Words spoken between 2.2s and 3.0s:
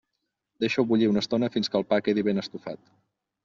ben estufat.